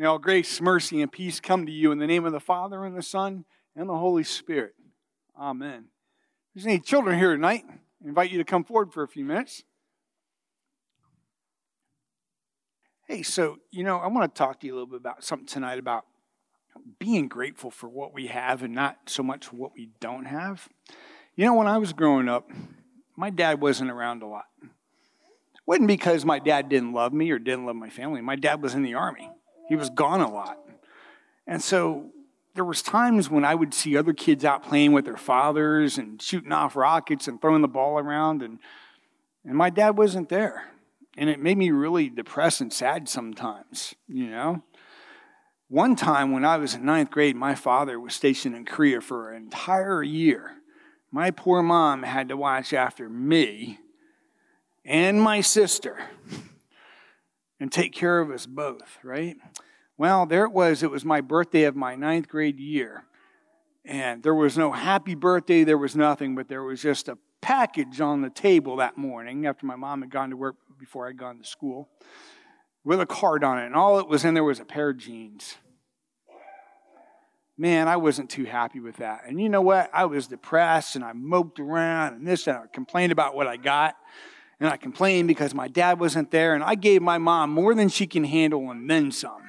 [0.00, 2.86] May all grace, mercy, and peace come to you in the name of the Father,
[2.86, 3.44] and the Son,
[3.76, 4.72] and the Holy Spirit.
[5.38, 5.88] Amen.
[6.48, 9.26] If there's any children here tonight, I invite you to come forward for a few
[9.26, 9.62] minutes.
[13.08, 15.46] Hey, so, you know, I want to talk to you a little bit about something
[15.46, 16.06] tonight about
[16.98, 20.66] being grateful for what we have and not so much what we don't have.
[21.36, 22.48] You know, when I was growing up,
[23.18, 24.46] my dad wasn't around a lot.
[24.62, 24.70] It
[25.66, 28.22] wasn't because my dad didn't love me or didn't love my family.
[28.22, 29.28] My dad was in the army.
[29.70, 30.58] He was gone a lot.
[31.46, 32.10] And so
[32.54, 36.20] there was times when I would see other kids out playing with their fathers and
[36.20, 38.58] shooting off rockets and throwing the ball around and
[39.44, 40.64] and my dad wasn't there.
[41.16, 44.62] And it made me really depressed and sad sometimes, you know.
[45.68, 49.30] One time when I was in ninth grade, my father was stationed in Korea for
[49.30, 50.56] an entire year.
[51.12, 53.78] My poor mom had to watch after me
[54.84, 55.96] and my sister
[57.60, 59.36] and take care of us both, right?
[59.98, 60.82] Well, there it was.
[60.82, 63.04] It was my birthday of my ninth grade year.
[63.84, 68.00] And there was no happy birthday, there was nothing, but there was just a package
[68.00, 71.38] on the table that morning after my mom had gone to work before I'd gone
[71.38, 71.88] to school
[72.84, 73.66] with a card on it.
[73.66, 75.56] And all it was in there was a pair of jeans.
[77.56, 79.24] Man, I wasn't too happy with that.
[79.26, 79.90] And you know what?
[79.92, 83.56] I was depressed and I moped around and this and I complained about what I
[83.58, 83.96] got.
[84.60, 87.88] And I complained because my dad wasn't there, and I gave my mom more than
[87.88, 89.48] she can handle and then some.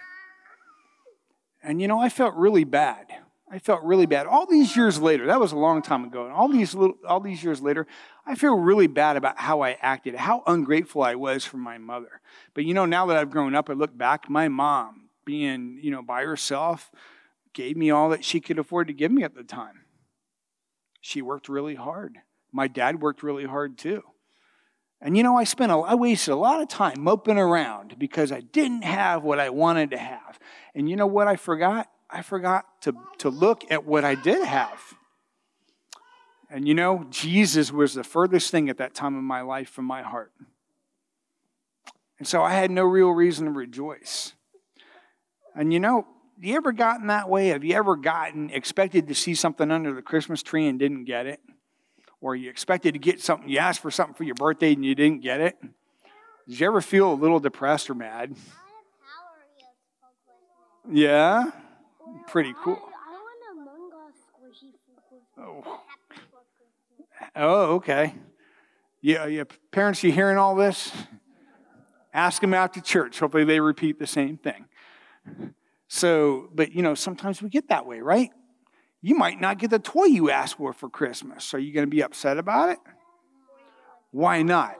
[1.61, 3.07] And you know, I felt really bad.
[3.51, 4.27] I felt really bad.
[4.27, 7.19] All these years later, that was a long time ago, and all these little, all
[7.19, 7.85] these years later,
[8.25, 12.21] I feel really bad about how I acted, how ungrateful I was for my mother.
[12.53, 15.91] But you know, now that I've grown up, I look back, my mom, being, you
[15.91, 16.89] know, by herself,
[17.53, 19.81] gave me all that she could afford to give me at the time.
[21.01, 22.19] She worked really hard.
[22.53, 24.03] My dad worked really hard too.
[25.01, 28.31] And you know, I spent a, I wasted a lot of time moping around because
[28.31, 30.39] I didn't have what I wanted to have.
[30.75, 31.89] And you know what I forgot?
[32.09, 34.79] I forgot to, to look at what I did have.
[36.49, 39.85] And you know, Jesus was the furthest thing at that time in my life from
[39.85, 40.31] my heart.
[42.19, 44.33] And so I had no real reason to rejoice.
[45.55, 46.05] And you know,
[46.39, 47.47] you ever gotten that way?
[47.47, 51.25] Have you ever gotten expected to see something under the Christmas tree and didn't get
[51.25, 51.39] it?
[52.21, 54.95] Or you expected to get something, you asked for something for your birthday and you
[54.95, 55.57] didn't get it?
[56.47, 58.35] Did you ever feel a little depressed or mad?
[60.89, 61.51] Yeah?
[62.27, 62.79] Pretty cool.
[65.37, 65.81] Oh.
[67.35, 68.13] Oh, okay.
[69.01, 69.43] Yeah, yeah.
[69.71, 70.91] Parents, you hearing all this?
[72.13, 73.19] Ask them after church.
[73.19, 74.65] Hopefully, they repeat the same thing.
[75.87, 78.29] So, but you know, sometimes we get that way, right?
[79.01, 81.53] You might not get the toy you asked for for Christmas.
[81.53, 82.77] Are you going to be upset about it?
[84.11, 84.75] Why not?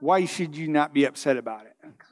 [0.00, 1.74] Why should you not be upset about it?
[1.82, 2.08] Because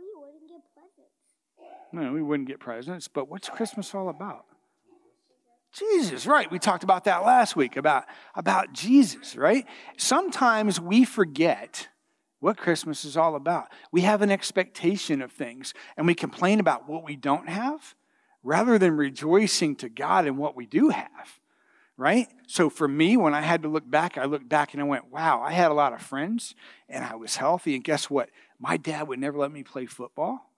[0.00, 1.92] you wouldn't get presents.
[1.92, 4.46] No, we wouldn't get presents, but what's Christmas all about?
[5.72, 6.50] Jesus, right.
[6.50, 8.04] We talked about that last week about,
[8.34, 9.66] about Jesus, right?
[9.96, 11.88] Sometimes we forget
[12.40, 13.68] what Christmas is all about.
[13.92, 17.94] We have an expectation of things and we complain about what we don't have
[18.42, 21.40] rather than rejoicing to God in what we do have,
[21.96, 22.28] right?
[22.46, 25.10] So for me, when I had to look back, I looked back and I went,
[25.10, 26.54] wow, I had a lot of friends
[26.88, 27.74] and I was healthy.
[27.74, 28.30] And guess what?
[28.58, 30.50] My dad would never let me play football,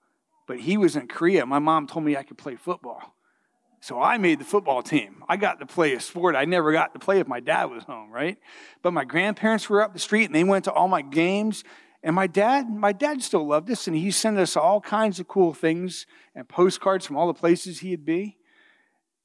[0.47, 1.45] but he was in Korea.
[1.45, 3.15] My mom told me I could play football.
[3.81, 5.25] So I made the football team.
[5.27, 7.83] I got to play a sport I never got to play if my dad was
[7.83, 8.37] home, right?
[8.81, 11.65] But my grandparents were up the street and they went to all my games
[12.03, 15.27] and my dad, my dad still loved us, and he sent us all kinds of
[15.27, 16.05] cool things
[16.35, 18.37] and postcards from all the places he'd be.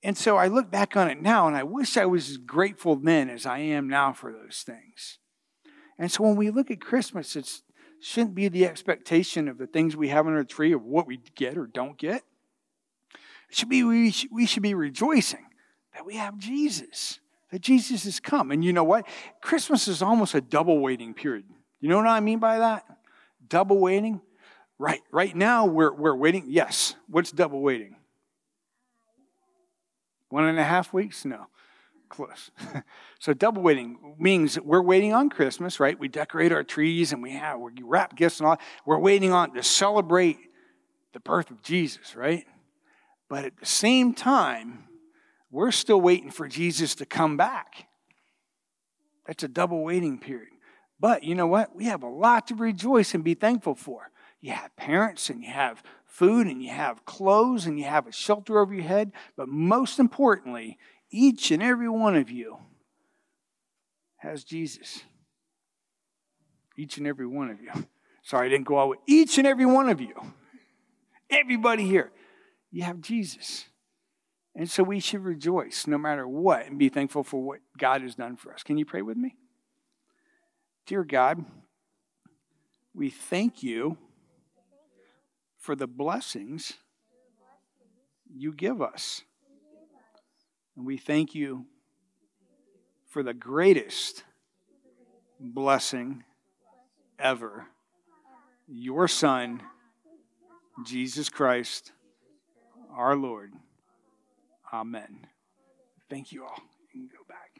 [0.04, 2.94] And so I look back on it now, and I wish I was as grateful
[2.94, 5.18] then as I am now for those things.
[5.98, 7.62] And so when we look at Christmas, it
[8.00, 11.18] shouldn't be the expectation of the things we have on our tree of what we
[11.34, 12.22] get or don't get.
[13.50, 15.46] It should be we we should be rejoicing
[15.94, 17.18] that we have Jesus,
[17.50, 18.52] that Jesus has come.
[18.52, 19.08] And you know what?
[19.40, 21.46] Christmas is almost a double waiting period.
[21.80, 22.84] You know what I mean by that?
[23.48, 24.20] Double waiting?
[24.78, 25.00] Right.
[25.10, 26.44] Right now we're, we're waiting.
[26.48, 26.94] Yes.
[27.08, 27.96] What's double waiting?
[30.28, 31.24] One and a half weeks?
[31.24, 31.46] No.
[32.08, 32.50] Close.
[33.18, 35.98] so double waiting means we're waiting on Christmas, right?
[35.98, 38.58] We decorate our trees and we have we wrap gifts and all.
[38.86, 40.38] We're waiting on to celebrate
[41.12, 42.46] the birth of Jesus, right?
[43.28, 44.84] But at the same time,
[45.50, 47.86] we're still waiting for Jesus to come back.
[49.26, 50.48] That's a double waiting period.
[51.00, 51.74] But you know what?
[51.74, 54.10] We have a lot to rejoice and be thankful for.
[54.40, 58.12] You have parents and you have food and you have clothes and you have a
[58.12, 59.12] shelter over your head.
[59.36, 60.78] But most importantly,
[61.10, 62.58] each and every one of you
[64.16, 65.02] has Jesus.
[66.76, 67.70] Each and every one of you.
[68.22, 68.98] Sorry, I didn't go out with.
[69.06, 70.14] Each and every one of you
[71.30, 72.10] Everybody here,
[72.70, 73.66] you have Jesus.
[74.54, 78.14] And so we should rejoice no matter what and be thankful for what God has
[78.14, 78.62] done for us.
[78.62, 79.36] Can you pray with me?
[80.88, 81.44] Dear God,
[82.94, 83.98] we thank you
[85.58, 86.72] for the blessings
[88.34, 89.20] you give us.
[90.78, 91.66] And we thank you
[93.06, 94.24] for the greatest
[95.38, 96.24] blessing
[97.18, 97.66] ever
[98.66, 99.60] your Son,
[100.86, 101.92] Jesus Christ,
[102.96, 103.52] our Lord.
[104.72, 105.26] Amen.
[106.08, 106.62] Thank you all.
[106.80, 107.57] You can go back.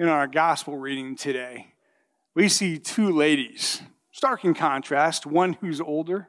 [0.00, 1.74] In our gospel reading today,
[2.32, 6.28] we see two ladies, stark in contrast one who's older,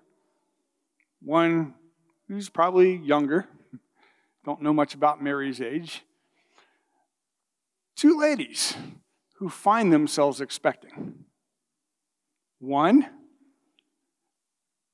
[1.21, 1.75] one
[2.27, 3.45] who's probably younger.
[4.43, 6.01] Don't know much about Mary's age.
[7.95, 8.75] Two ladies
[9.35, 11.25] who find themselves expecting.
[12.57, 13.05] One,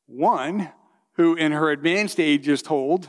[0.05, 0.73] one
[1.13, 3.07] who in her advanced age is told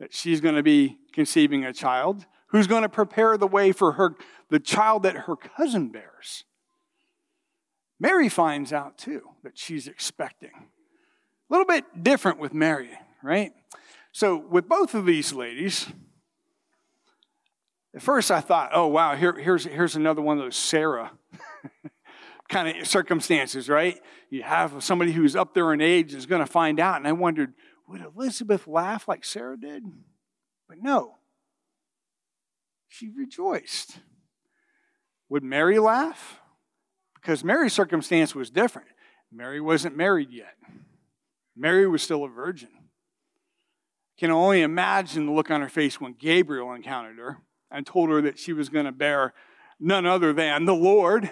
[0.00, 3.92] that she's going to be conceiving a child, who's going to prepare the way for
[3.92, 4.14] her
[4.50, 6.44] the child that her cousin bears.
[7.98, 10.50] Mary finds out too that she's expecting.
[10.54, 12.90] A little bit different with Mary,
[13.22, 13.52] right?
[14.12, 15.86] So, with both of these ladies,
[17.94, 21.12] at first I thought, oh, wow, here, here's, here's another one of those Sarah
[22.48, 23.98] kind of circumstances, right?
[24.28, 26.96] You have somebody who's up there in age is going to find out.
[26.96, 27.54] And I wondered,
[27.88, 29.82] would Elizabeth laugh like Sarah did?
[30.68, 31.16] But no,
[32.92, 33.98] she rejoiced.
[35.30, 36.40] Would Mary laugh?
[37.14, 38.88] Because Mary's circumstance was different.
[39.32, 40.56] Mary wasn't married yet,
[41.56, 42.68] Mary was still a virgin.
[44.18, 47.38] Can only imagine the look on her face when Gabriel encountered her
[47.70, 49.32] and told her that she was going to bear
[49.80, 51.30] none other than the Lord.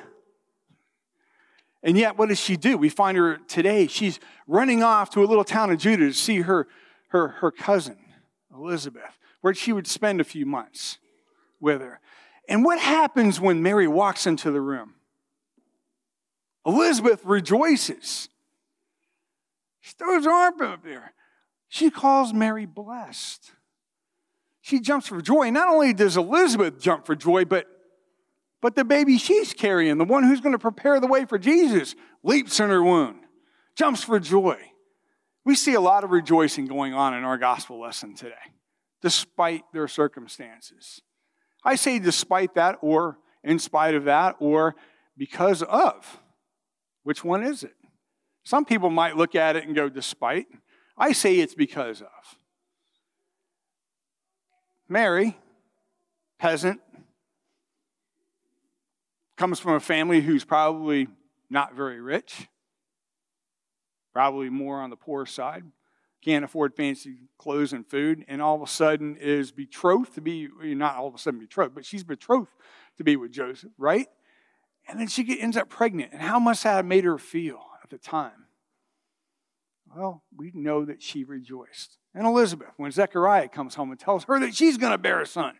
[1.83, 2.79] And yet, what does she do?
[2.79, 3.87] We find her today.
[3.87, 6.67] She's running off to a little town of Judah to see her,
[7.09, 7.99] her, her cousin,
[8.53, 10.99] Elizabeth, where she would spend a few months
[11.61, 12.01] with her.
[12.49, 14.95] And what happens when Mary walks into the room?
[16.67, 18.29] Elizabeth rejoices.
[19.81, 21.15] She throws her arm up there.
[21.69, 23.53] She calls Mary blessed.
[24.61, 25.51] She jumps for joy.
[25.51, 27.67] Not only does Elizabeth jump for joy, but,
[28.61, 31.95] but the baby she's carrying, the one who's going to prepare the way for Jesus,
[32.23, 33.21] leaps in her womb,
[33.75, 34.59] jumps for joy.
[35.45, 38.35] We see a lot of rejoicing going on in our gospel lesson today,
[39.01, 41.01] despite their circumstances.
[41.65, 44.75] I say despite that, or in spite of that, or
[45.17, 46.21] because of.
[47.03, 47.75] Which one is it?
[48.43, 50.47] Some people might look at it and go, despite.
[50.97, 52.09] I say it's because of.
[54.89, 55.39] Mary,
[56.39, 56.81] peasant,
[59.37, 61.09] comes from a family who's probably
[61.49, 62.49] not very rich,
[64.13, 65.65] probably more on the poor side,
[66.23, 70.49] can't afford fancy clothes and food, and all of a sudden is betrothed to be,
[70.63, 72.51] not all of a sudden betrothed, but she's betrothed
[72.99, 74.09] to be with Joseph, right?
[74.89, 76.13] And then she ends up pregnant.
[76.13, 78.47] And how must that have made her feel at the time?
[79.95, 81.99] Well, we know that she rejoiced.
[82.15, 85.27] And Elizabeth, when Zechariah comes home and tells her that she's going to bear a
[85.27, 85.55] son,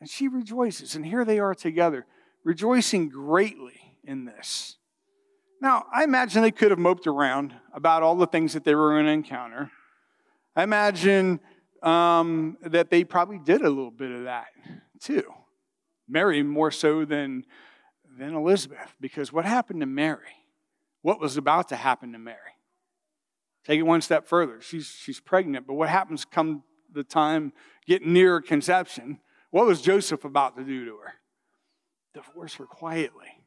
[0.00, 0.94] and she rejoices.
[0.94, 2.06] And here they are together,
[2.44, 4.76] rejoicing greatly in this.
[5.60, 8.90] Now, I imagine they could have moped around about all the things that they were
[8.94, 9.70] going to encounter.
[10.56, 11.40] I imagine
[11.82, 14.48] um, that they probably did a little bit of that
[15.00, 15.24] too.
[16.08, 17.44] Mary more so than,
[18.18, 18.94] than Elizabeth.
[19.00, 20.36] Because what happened to Mary?
[21.02, 22.38] What was about to happen to Mary?
[23.64, 24.60] Take it one step further.
[24.60, 27.52] She's, she's pregnant, but what happens come the time
[27.86, 29.20] getting near conception?
[29.50, 31.14] What was Joseph about to do to her?
[32.14, 33.39] Divorce her quietly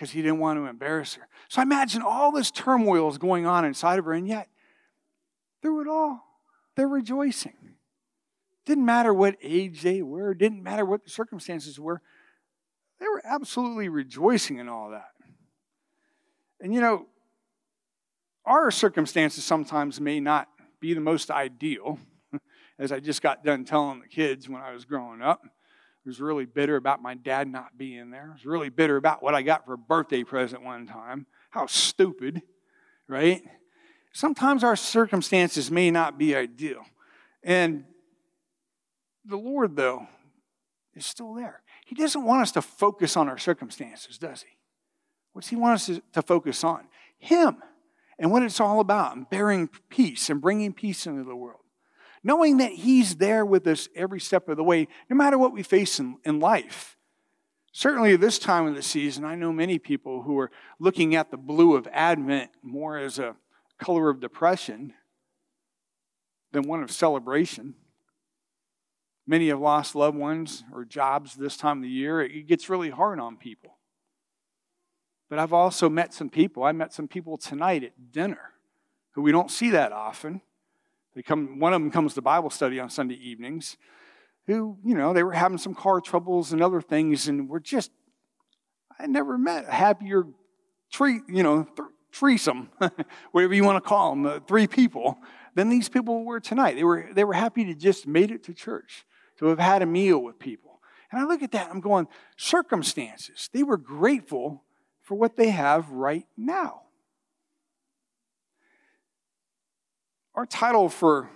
[0.00, 1.28] because he didn't want to embarrass her.
[1.50, 4.48] So I imagine all this turmoil is going on inside of her, and yet,
[5.60, 6.22] through it all,
[6.74, 7.52] they're rejoicing.
[8.64, 12.00] Didn't matter what age they were, didn't matter what the circumstances were.
[12.98, 15.10] They were absolutely rejoicing in all that.
[16.62, 17.04] And you know,
[18.46, 20.48] our circumstances sometimes may not
[20.80, 21.98] be the most ideal.
[22.78, 25.42] As I just got done telling the kids when I was growing up,
[26.06, 28.28] Was really bitter about my dad not being there.
[28.30, 31.26] I was really bitter about what I got for a birthday present one time.
[31.50, 32.42] How stupid,
[33.06, 33.42] right?
[34.12, 36.82] Sometimes our circumstances may not be ideal.
[37.44, 37.84] And
[39.24, 40.06] the Lord, though,
[40.94, 41.62] is still there.
[41.84, 44.56] He doesn't want us to focus on our circumstances, does he?
[45.32, 46.88] What's he want us to focus on?
[47.18, 47.58] Him
[48.18, 51.60] and what it's all about, and bearing peace and bringing peace into the world.
[52.22, 55.62] Knowing that he's there with us every step of the way, no matter what we
[55.62, 56.96] face in, in life.
[57.72, 61.36] Certainly, this time of the season, I know many people who are looking at the
[61.36, 63.36] blue of Advent more as a
[63.78, 64.92] color of depression
[66.52, 67.74] than one of celebration.
[69.26, 72.20] Many have lost loved ones or jobs this time of the year.
[72.20, 73.78] It gets really hard on people.
[75.28, 76.64] But I've also met some people.
[76.64, 78.54] I met some people tonight at dinner
[79.12, 80.40] who we don't see that often.
[81.14, 83.76] They come, one of them comes to Bible study on Sunday evenings,
[84.46, 87.90] who, you know, they were having some car troubles and other things, and we're just,
[88.98, 90.24] I never met a happier
[90.90, 92.70] tree, you know, th- threesome,
[93.32, 95.18] whatever you want to call them, uh, three people,
[95.54, 96.76] than these people were tonight.
[96.76, 99.04] They were, they were happy to just made it to church,
[99.38, 100.80] to have had a meal with people.
[101.10, 103.50] And I look at that, I'm going, circumstances.
[103.52, 104.64] They were grateful
[105.00, 106.82] for what they have right now.
[110.34, 111.28] Our title for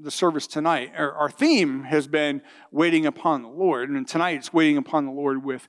[0.00, 3.88] the service tonight, our theme has been waiting upon the Lord.
[3.88, 5.68] And tonight it's waiting upon the Lord with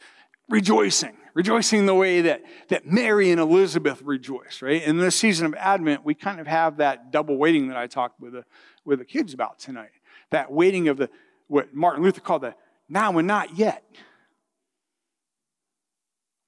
[0.50, 4.82] rejoicing, rejoicing the way that, that Mary and Elizabeth rejoiced, right?
[4.82, 8.20] In this season of Advent, we kind of have that double waiting that I talked
[8.20, 8.44] with the,
[8.84, 9.92] with the kids about tonight.
[10.32, 11.12] That waiting of the,
[11.48, 12.56] what Martin Luther called the
[12.89, 13.84] now and not yet.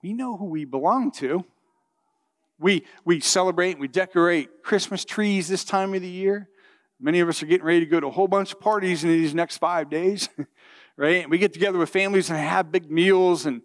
[0.01, 1.45] We know who we belong to.
[2.59, 6.49] We, we celebrate, and we decorate Christmas trees this time of the year.
[6.99, 9.09] Many of us are getting ready to go to a whole bunch of parties in
[9.09, 10.29] these next five days,
[10.97, 11.23] right?
[11.23, 13.61] And we get together with families and have big meals, and,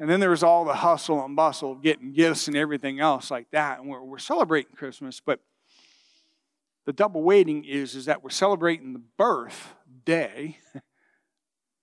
[0.00, 3.48] and then there's all the hustle and bustle of getting gifts and everything else like
[3.52, 3.78] that.
[3.78, 5.38] And we're, we're celebrating Christmas, but
[6.84, 10.58] the double waiting is, is that we're celebrating the birth day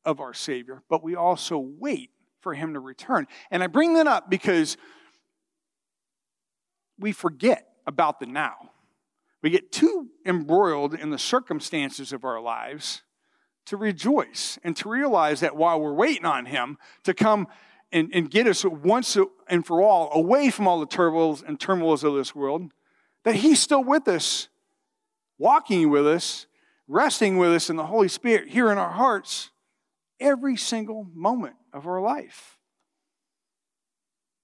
[0.03, 2.09] of our Savior, but we also wait
[2.41, 3.27] for him to return.
[3.51, 4.75] And I bring that up because
[6.99, 8.71] we forget about the now.
[9.41, 13.03] We get too embroiled in the circumstances of our lives
[13.67, 17.47] to rejoice and to realize that while we're waiting on him to come
[17.91, 22.03] and, and get us once and for all away from all the turmoils and turmoils
[22.03, 22.71] of this world,
[23.23, 24.49] that he's still with us,
[25.37, 26.47] walking with us,
[26.87, 29.51] resting with us in the Holy Spirit here in our hearts
[30.19, 32.58] every single moment of our life.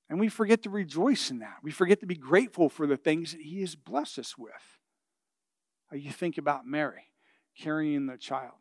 [0.10, 1.58] And we forget to rejoice in that.
[1.64, 4.52] We forget to be grateful for the things that He has blessed us with.
[5.92, 7.10] You think about Mary
[7.58, 8.54] carrying the child.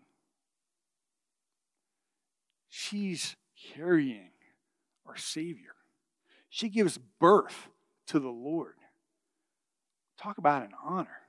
[2.69, 3.37] She's
[3.75, 4.31] carrying
[5.07, 5.75] our Savior.
[6.49, 7.69] She gives birth
[8.07, 8.75] to the Lord.
[10.19, 11.29] Talk about an honor.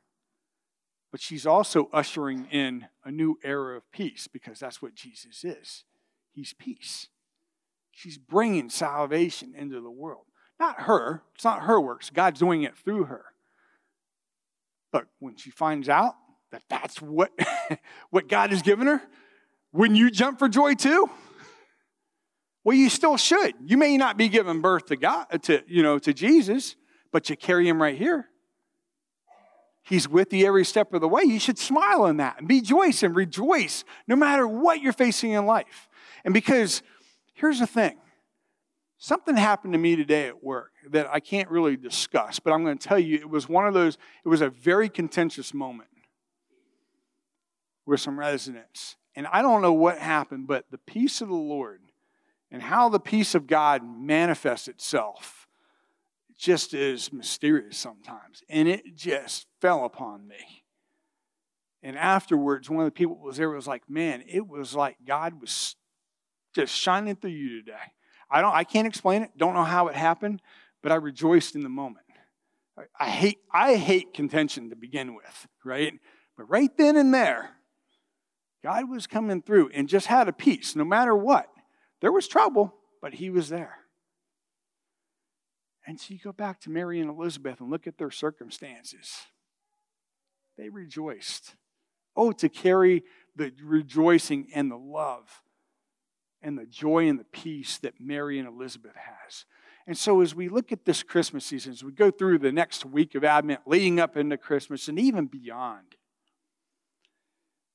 [1.11, 5.83] But she's also ushering in a new era of peace because that's what Jesus is.
[6.31, 7.07] He's peace.
[7.97, 10.25] She's bringing salvation into the world.
[10.59, 12.09] Not her, it's not her works.
[12.09, 13.23] God's doing it through her.
[14.91, 16.13] But when she finds out
[16.51, 17.31] that that's what,
[18.09, 19.01] what God has given her,
[19.71, 21.09] wouldn't you jump for joy too?
[22.65, 23.53] Well, you still should.
[23.65, 26.75] You may not be giving birth to God, to, you know, to Jesus,
[27.13, 28.27] but you carry him right here.
[29.83, 31.23] He's with you every step of the way.
[31.23, 35.31] You should smile in that and be joyous and rejoice no matter what you're facing
[35.31, 35.87] in life.
[36.25, 36.81] And because
[37.35, 37.97] here's the thing
[38.97, 42.77] something happened to me today at work that I can't really discuss, but I'm going
[42.77, 45.89] to tell you it was one of those, it was a very contentious moment
[47.85, 48.95] with some residents.
[49.15, 51.81] And I don't know what happened, but the peace of the Lord
[52.51, 55.47] and how the peace of God manifests itself
[56.37, 58.43] just is mysterious sometimes.
[58.49, 60.63] And it just fell upon me.
[61.81, 65.39] And afterwards, one of the people was there was like, man, it was like God
[65.39, 65.75] was
[66.55, 67.77] just shining through you today.
[68.31, 70.41] I don't I can't explain it, don't know how it happened,
[70.81, 72.05] but I rejoiced in the moment.
[72.99, 75.93] I hate I hate contention to begin with, right?
[76.37, 77.51] But right then and there,
[78.63, 81.47] God was coming through and just had a peace no matter what.
[82.01, 83.77] There was trouble, but he was there.
[85.87, 89.13] And so you go back to Mary and Elizabeth and look at their circumstances.
[90.57, 91.55] They rejoiced.
[92.15, 93.03] Oh, to carry
[93.35, 95.41] the rejoicing and the love
[96.45, 99.45] and the joy and the peace that Mary and Elizabeth has.
[99.87, 102.85] And so, as we look at this Christmas season, as we go through the next
[102.85, 105.95] week of Advent, leading up into Christmas, and even beyond,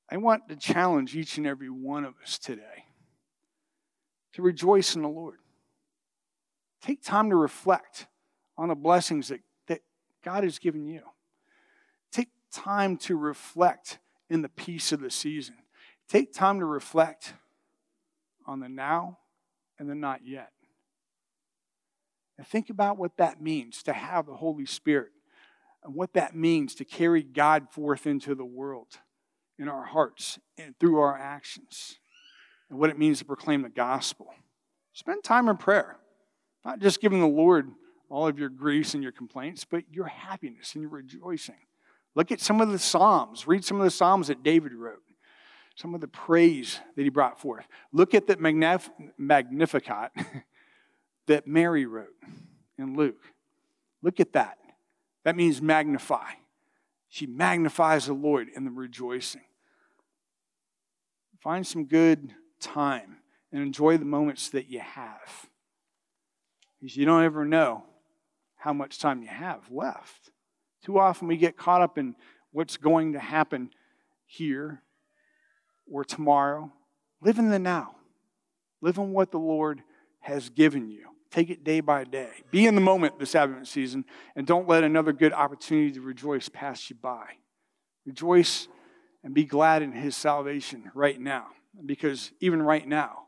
[0.09, 2.87] I want to challenge each and every one of us today
[4.35, 5.39] to rejoice in the Lord.
[6.81, 8.07] Take time to reflect
[8.57, 9.81] on the blessings that, that
[10.25, 11.03] God has given you.
[12.12, 13.99] Take time to reflect
[14.29, 15.57] in the peace of the season.
[16.09, 17.35] Take time to reflect
[18.50, 19.19] on the now
[19.78, 20.50] and the not yet.
[22.37, 25.12] And think about what that means to have the Holy Spirit
[25.85, 28.99] and what that means to carry God forth into the world
[29.59, 31.99] in our hearts and through our actions
[32.69, 34.35] and what it means to proclaim the gospel
[34.92, 35.97] Spend time in prayer.
[36.64, 37.71] Not just giving the Lord
[38.11, 41.57] all of your griefs and your complaints, but your happiness and your rejoicing.
[42.14, 43.47] Look at some of the Psalms.
[43.47, 45.02] Read some of the Psalms that David wrote,
[45.75, 47.67] some of the praise that he brought forth.
[47.93, 50.11] Look at the Magnif- Magnificat
[51.27, 52.17] that Mary wrote
[52.79, 53.23] in Luke.
[54.03, 54.59] Look at that.
[55.25, 56.33] That means magnify.
[57.09, 59.43] She magnifies the Lord in the rejoicing.
[61.41, 63.17] Find some good time
[63.53, 65.49] and enjoy the moments that you have.
[66.79, 67.85] Because you don't ever know
[68.57, 70.31] how much time you have left.
[70.85, 72.15] Too often we get caught up in
[72.53, 73.71] what's going to happen
[74.27, 74.83] here
[75.91, 76.73] or tomorrow.
[77.21, 77.97] Live in the now.
[78.81, 79.83] Live in what the Lord
[80.21, 81.07] has given you.
[81.31, 82.31] Take it day by day.
[82.51, 84.05] Be in the moment this Advent season
[84.35, 87.25] and don't let another good opportunity to rejoice pass you by.
[88.05, 88.69] Rejoice
[89.23, 91.49] and be glad in his salvation right now
[91.87, 93.27] because even right now,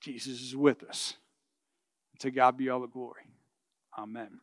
[0.00, 1.14] Jesus is with us.
[2.20, 3.22] To God be all the glory.
[3.96, 4.40] Amen.